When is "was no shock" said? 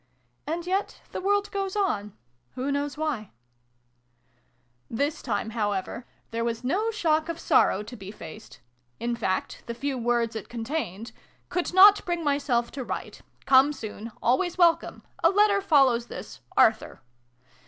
6.43-7.29